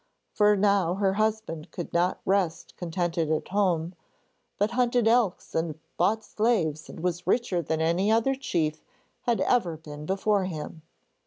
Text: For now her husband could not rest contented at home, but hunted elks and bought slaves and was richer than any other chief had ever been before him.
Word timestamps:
For 0.33 0.55
now 0.57 0.95
her 0.95 1.13
husband 1.13 1.69
could 1.69 1.93
not 1.93 2.21
rest 2.25 2.75
contented 2.75 3.29
at 3.31 3.49
home, 3.49 3.93
but 4.57 4.71
hunted 4.71 5.07
elks 5.07 5.53
and 5.53 5.77
bought 5.95 6.23
slaves 6.23 6.89
and 6.89 7.01
was 7.01 7.27
richer 7.27 7.61
than 7.61 7.81
any 7.81 8.11
other 8.11 8.33
chief 8.33 8.81
had 9.27 9.41
ever 9.41 9.77
been 9.77 10.07
before 10.07 10.45
him. 10.45 10.81